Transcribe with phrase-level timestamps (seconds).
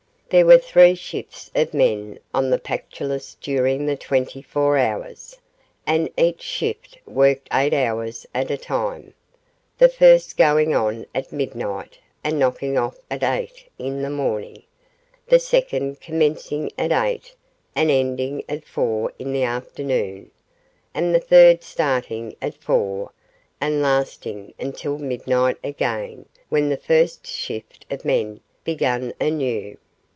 [0.33, 5.37] There were three shifts of men on the Pactolus during the twenty four hours,
[5.85, 9.13] and each shift worked eight hours at a time
[9.77, 14.63] the first going on at midnight and knocking off at eight in the morning,
[15.27, 17.35] the second commencing at eight
[17.75, 20.31] and ending at four in the afternoon,
[20.93, 23.11] and the third starting at four
[23.59, 29.75] and lasting until midnight again, when the first shift of men began anew.